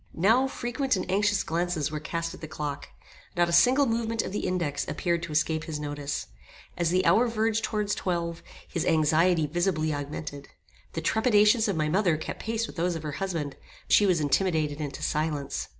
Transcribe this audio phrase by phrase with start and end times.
[0.17, 2.89] Now frequent and anxious glances were cast at the clock.
[3.37, 6.25] Not a single movement of the index appeared to escape his notice.
[6.75, 10.47] As the hour verged towards twelve his anxiety visibly augmented.
[10.93, 14.19] The trepidations of my mother kept pace with those of her husband; but she was
[14.19, 15.67] intimidated into silence.